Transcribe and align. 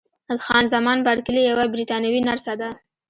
خان 0.43 0.65
زمان 0.73 0.97
بارکلي 1.05 1.41
یوه 1.49 1.65
بریتانوۍ 1.73 2.21
نرسه 2.27 2.53
ده. 2.59 2.69